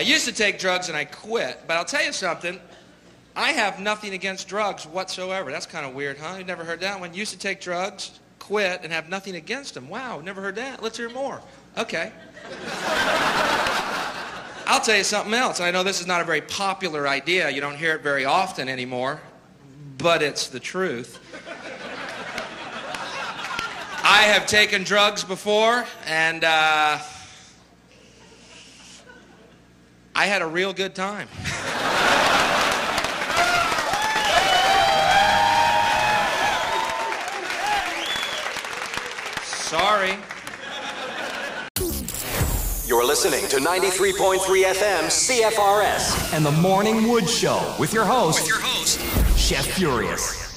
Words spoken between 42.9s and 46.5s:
listening to 93.3 FM CFRS and